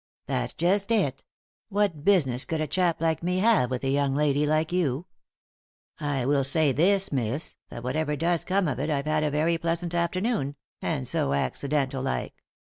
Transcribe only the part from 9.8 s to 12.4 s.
afternoon; and so accidental, like.